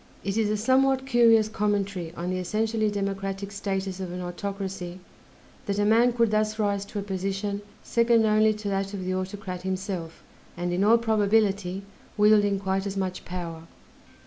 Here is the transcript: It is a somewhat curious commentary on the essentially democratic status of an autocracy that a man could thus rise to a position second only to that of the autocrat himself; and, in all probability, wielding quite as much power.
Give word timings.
It 0.23 0.35
is 0.35 0.49
a 0.49 0.57
somewhat 0.57 1.05
curious 1.05 1.47
commentary 1.47 2.11
on 2.17 2.31
the 2.31 2.39
essentially 2.39 2.89
democratic 2.89 3.51
status 3.51 3.99
of 3.99 4.11
an 4.11 4.19
autocracy 4.19 4.99
that 5.67 5.77
a 5.77 5.85
man 5.85 6.11
could 6.11 6.31
thus 6.31 6.57
rise 6.57 6.85
to 6.85 6.97
a 6.97 7.03
position 7.03 7.61
second 7.83 8.25
only 8.25 8.51
to 8.55 8.67
that 8.69 8.95
of 8.95 9.05
the 9.05 9.13
autocrat 9.13 9.61
himself; 9.61 10.23
and, 10.57 10.73
in 10.73 10.83
all 10.83 10.97
probability, 10.97 11.83
wielding 12.17 12.59
quite 12.59 12.87
as 12.87 12.97
much 12.97 13.25
power. 13.25 13.67